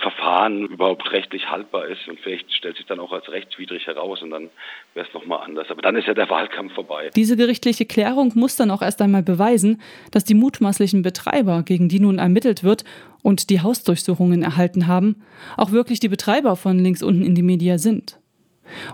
Verfahren 0.00 0.66
überhaupt 0.66 1.10
rechtlich 1.12 1.48
haltbar 1.48 1.86
ist. 1.86 2.06
Und 2.06 2.20
vielleicht 2.20 2.52
stellt 2.52 2.76
sich 2.76 2.86
dann 2.86 3.00
auch 3.00 3.12
als 3.12 3.30
rechtswidrig 3.30 3.86
heraus 3.86 4.22
und 4.22 4.30
dann 4.30 4.50
wäre 4.94 5.06
es 5.06 5.14
nochmal 5.14 5.40
anders. 5.44 5.70
Aber 5.70 5.80
dann 5.80 5.96
ist 5.96 6.06
ja 6.06 6.14
der 6.14 6.28
Wahlkampf 6.28 6.74
vorbei. 6.74 7.10
Diese 7.16 7.36
gerichtliche 7.36 7.86
Klärung 7.86 8.32
muss 8.34 8.56
dann 8.56 8.70
auch 8.70 8.82
erst 8.82 9.00
einmal 9.00 9.22
beweisen, 9.22 9.80
dass 10.10 10.24
die 10.24 10.34
mutmaßlichen 10.34 11.02
Betreiber, 11.02 11.62
gegen 11.62 11.88
die 11.88 12.00
nun 12.00 12.18
ermittelt 12.18 12.62
wird 12.62 12.84
und 13.22 13.48
die 13.48 13.62
Hausdurchsuchungen 13.62 14.42
erhalten 14.42 14.86
haben, 14.86 15.22
auch 15.56 15.72
wirklich 15.72 16.00
die 16.00 16.08
Betreiber 16.08 16.56
von 16.56 16.78
links 16.78 17.02
unten 17.02 17.24
in 17.24 17.34
die 17.34 17.42
Media 17.42 17.78
sind. 17.78 18.18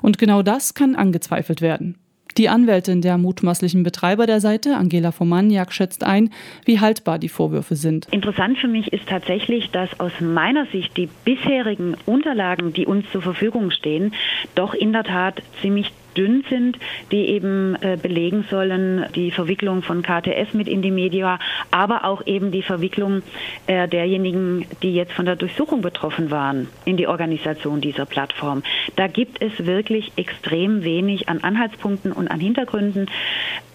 Und 0.02 0.18
genau 0.18 0.42
das 0.42 0.75
kann 0.75 0.94
angezweifelt 0.94 1.62
werden. 1.62 1.99
Die 2.38 2.48
Anwältin 2.48 3.02
der 3.02 3.18
mutmaßlichen 3.18 3.82
Betreiber 3.82 4.26
der 4.26 4.40
Seite, 4.40 4.76
Angela 4.76 5.12
Formaniak, 5.12 5.72
schätzt 5.72 6.04
ein, 6.04 6.30
wie 6.64 6.80
haltbar 6.80 7.18
die 7.18 7.28
Vorwürfe 7.28 7.76
sind. 7.76 8.06
Interessant 8.10 8.58
für 8.58 8.68
mich 8.68 8.92
ist 8.92 9.08
tatsächlich, 9.08 9.70
dass 9.70 10.00
aus 10.00 10.12
meiner 10.20 10.66
Sicht 10.66 10.96
die 10.96 11.08
bisherigen 11.24 11.96
Unterlagen, 12.06 12.72
die 12.72 12.86
uns 12.86 13.04
zur 13.12 13.22
Verfügung 13.22 13.70
stehen, 13.70 14.14
doch 14.54 14.74
in 14.74 14.92
der 14.92 15.04
Tat 15.04 15.42
ziemlich 15.60 15.92
dünn 16.16 16.45
sind, 16.49 16.78
die 17.11 17.28
eben 17.28 17.76
äh, 17.81 17.97
belegen 18.00 18.45
sollen, 18.50 19.07
die 19.14 19.31
Verwicklung 19.31 19.83
von 19.83 20.02
KTS 20.02 20.54
mit 20.54 20.69
in 20.69 20.83
die 20.83 20.90
Media, 20.90 21.38
aber 21.71 22.04
auch 22.04 22.26
eben 22.26 22.50
die 22.50 22.62
Verwicklung 22.62 23.23
äh, 23.66 23.88
derjenigen, 23.88 24.66
die 24.83 24.95
jetzt 24.95 25.12
von 25.12 25.26
der 25.26 25.37
Durchsuchung 25.37 25.83
betroffen 25.83 26.31
waren, 26.31 26.69
in 26.85 26.97
die 26.97 27.07
Organisation 27.07 27.81
dieser 27.81 28.07
Plattform. 28.07 28.62
Da 28.97 29.07
gibt 29.07 29.42
es 29.42 29.66
wirklich 29.66 30.12
extrem 30.16 30.85
wenig 30.85 31.28
an 31.28 31.40
Anhaltspunkten 31.42 32.12
und 32.12 32.28
an 32.28 32.40
Hintergründen. 32.40 33.07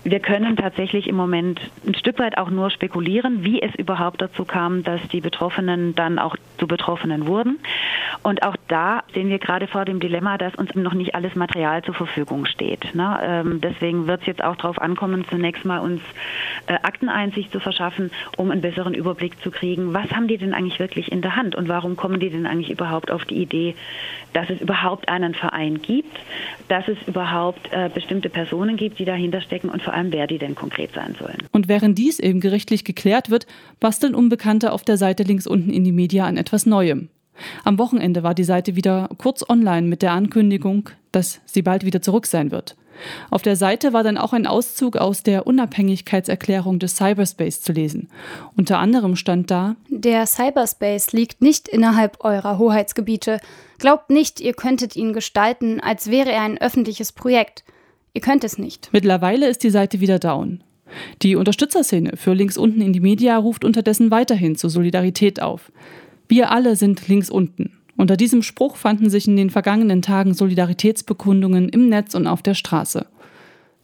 Wir 0.09 0.21
können 0.21 0.55
tatsächlich 0.55 1.05
im 1.07 1.17
Moment 1.17 1.59
ein 1.85 1.93
Stück 1.93 2.17
weit 2.19 2.37
auch 2.37 2.49
nur 2.49 2.69
spekulieren, 2.69 3.43
wie 3.43 3.61
es 3.61 3.75
überhaupt 3.75 4.21
dazu 4.21 4.45
kam, 4.45 4.81
dass 4.81 5.01
die 5.09 5.19
Betroffenen 5.19 5.95
dann 5.95 6.17
auch 6.17 6.37
zu 6.59 6.65
Betroffenen 6.65 7.27
wurden. 7.27 7.59
Und 8.23 8.41
auch 8.41 8.55
da 8.69 9.03
sehen 9.13 9.27
wir 9.27 9.37
gerade 9.37 9.67
vor 9.67 9.83
dem 9.83 9.99
Dilemma, 9.99 10.37
dass 10.37 10.55
uns 10.55 10.73
noch 10.75 10.93
nicht 10.93 11.13
alles 11.13 11.35
Material 11.35 11.83
zur 11.83 11.93
Verfügung 11.93 12.45
steht. 12.45 12.95
Ne? 12.95 13.19
Ähm, 13.21 13.59
deswegen 13.59 14.07
wird 14.07 14.21
es 14.21 14.27
jetzt 14.27 14.41
auch 14.41 14.55
darauf 14.55 14.81
ankommen, 14.81 15.25
zunächst 15.29 15.65
mal 15.65 15.79
uns 15.79 16.01
äh, 16.67 16.75
Akteneinsicht 16.75 17.51
zu 17.51 17.59
verschaffen, 17.59 18.09
um 18.37 18.49
einen 18.49 18.61
besseren 18.61 18.93
Überblick 18.93 19.41
zu 19.41 19.51
kriegen, 19.51 19.93
was 19.93 20.09
haben 20.11 20.29
die 20.29 20.37
denn 20.37 20.53
eigentlich 20.53 20.79
wirklich 20.79 21.11
in 21.11 21.21
der 21.21 21.35
Hand 21.35 21.53
und 21.55 21.67
warum 21.67 21.97
kommen 21.97 22.21
die 22.21 22.29
denn 22.29 22.45
eigentlich 22.45 22.71
überhaupt 22.71 23.11
auf 23.11 23.25
die 23.25 23.41
Idee, 23.41 23.75
dass 24.31 24.49
es 24.49 24.61
überhaupt 24.61 25.09
einen 25.09 25.33
Verein 25.33 25.81
gibt, 25.81 26.17
dass 26.69 26.87
es 26.87 26.97
überhaupt 27.07 27.73
äh, 27.73 27.89
bestimmte 27.93 28.29
Personen 28.29 28.77
gibt, 28.77 28.99
die 28.99 29.05
dahinter 29.05 29.41
stecken 29.41 29.69
und 29.69 29.81
vor 29.81 29.96
allem, 29.97 30.11
wer 30.11 30.27
die 30.27 30.37
denn 30.37 30.55
konkret 30.55 30.93
sein 30.93 31.15
sollen. 31.19 31.47
Und 31.51 31.67
während 31.67 31.97
dies 31.97 32.19
eben 32.19 32.39
gerichtlich 32.39 32.83
geklärt 32.83 33.29
wird, 33.29 33.47
basteln 33.79 34.15
Unbekannte 34.15 34.71
auf 34.71 34.83
der 34.83 34.97
Seite 34.97 35.23
links 35.23 35.47
unten 35.47 35.69
in 35.69 35.83
die 35.83 35.91
Media 35.91 36.25
an 36.25 36.37
etwas 36.37 36.65
Neuem. 36.65 37.09
Am 37.63 37.77
Wochenende 37.77 38.23
war 38.23 38.33
die 38.33 38.43
Seite 38.43 38.75
wieder 38.75 39.09
kurz 39.17 39.47
online 39.47 39.87
mit 39.87 40.01
der 40.01 40.11
Ankündigung, 40.11 40.89
dass 41.11 41.39
sie 41.45 41.61
bald 41.61 41.85
wieder 41.85 42.01
zurück 42.01 42.25
sein 42.25 42.51
wird. 42.51 42.75
Auf 43.29 43.43
der 43.43 43.55
Seite 43.55 43.93
war 43.93 44.03
dann 44.03 44.17
auch 44.17 44.33
ein 44.33 44.47
Auszug 44.47 44.97
aus 44.97 45.21
der 45.21 45.45
Unabhängigkeitserklärung 45.45 46.79
des 46.79 46.95
Cyberspace 46.95 47.61
zu 47.61 47.71
lesen. 47.71 48.09
Unter 48.55 48.79
anderem 48.79 49.15
stand 49.15 49.51
da 49.51 49.75
Der 49.89 50.25
Cyberspace 50.25 51.11
liegt 51.13 51.41
nicht 51.41 51.67
innerhalb 51.67 52.23
eurer 52.23 52.57
Hoheitsgebiete. 52.57 53.39
Glaubt 53.77 54.09
nicht, 54.09 54.41
ihr 54.41 54.53
könntet 54.53 54.95
ihn 54.95 55.13
gestalten, 55.13 55.79
als 55.79 56.09
wäre 56.09 56.31
er 56.31 56.41
ein 56.41 56.57
öffentliches 56.57 57.11
Projekt. 57.11 57.63
Ihr 58.17 58.21
könnt 58.21 58.43
es 58.43 58.57
nicht. 58.57 58.89
Mittlerweile 58.93 59.47
ist 59.47 59.61
die 59.61 59.69
Seite 59.69 59.99
wieder 59.99 60.17
down. 60.17 60.63
Die 61.21 61.35
Unterstützerszene 61.35 62.17
für 62.17 62.33
links 62.33 62.57
unten 62.57 62.81
in 62.81 62.91
die 62.91 62.99
Media 62.99 63.37
ruft 63.37 63.63
unterdessen 63.63 64.09
weiterhin 64.09 64.55
zur 64.55 64.71
Solidarität 64.71 65.39
auf. 65.39 65.71
Wir 66.27 66.49
alle 66.49 66.75
sind 66.75 67.07
links 67.07 67.29
unten. 67.29 67.73
Unter 67.95 68.17
diesem 68.17 68.41
Spruch 68.41 68.75
fanden 68.75 69.11
sich 69.11 69.27
in 69.27 69.35
den 69.35 69.51
vergangenen 69.51 70.01
Tagen 70.01 70.33
Solidaritätsbekundungen 70.33 71.69
im 71.69 71.89
Netz 71.89 72.15
und 72.15 72.25
auf 72.25 72.41
der 72.41 72.55
Straße. 72.55 73.05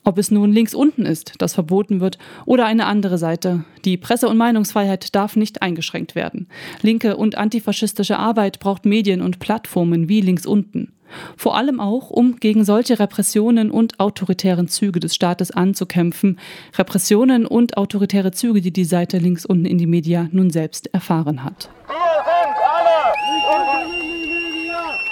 Ob 0.03 0.17
es 0.17 0.31
nun 0.31 0.51
links 0.51 0.73
unten 0.73 1.05
ist, 1.05 1.35
das 1.37 1.53
verboten 1.53 2.01
wird, 2.01 2.17
oder 2.47 2.65
eine 2.65 2.87
andere 2.87 3.19
Seite, 3.19 3.65
die 3.85 3.97
Presse- 3.97 4.29
und 4.29 4.37
Meinungsfreiheit 4.37 5.13
darf 5.13 5.35
nicht 5.35 5.61
eingeschränkt 5.61 6.15
werden. 6.15 6.47
Linke 6.81 7.17
und 7.17 7.37
antifaschistische 7.37 8.17
Arbeit 8.17 8.59
braucht 8.59 8.87
Medien 8.87 9.21
und 9.21 9.37
Plattformen 9.37 10.09
wie 10.09 10.21
links 10.21 10.47
unten. 10.47 10.91
Vor 11.37 11.57
allem 11.57 11.79
auch, 11.79 12.09
um 12.09 12.37
gegen 12.37 12.65
solche 12.65 12.99
Repressionen 12.99 13.71
und 13.71 13.99
autoritären 13.99 14.67
Züge 14.67 14.99
des 14.99 15.15
Staates 15.15 15.51
anzukämpfen. 15.51 16.39
Repressionen 16.77 17.45
und 17.45 17.77
autoritäre 17.77 18.31
Züge, 18.31 18.61
die 18.61 18.71
die 18.71 18.85
Seite 18.85 19.17
links 19.17 19.45
unten 19.45 19.65
in 19.65 19.77
die 19.77 19.87
Media 19.87 20.27
nun 20.31 20.49
selbst 20.49 20.93
erfahren 20.93 21.43
hat. 21.43 21.69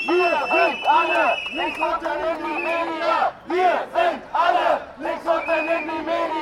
Wir 0.07 0.37
sind 0.51 0.87
alle 0.87 1.37
links 1.55 1.79
unten 1.79 2.05
in 2.05 2.37
die 2.39 2.57
Media. 2.63 3.33
Wir 3.47 3.73
sind 3.93 4.21
alle 4.33 4.67
links 4.99 5.25
unten 5.25 5.59
in 5.59 5.83
die 5.83 6.05
Media. 6.05 6.40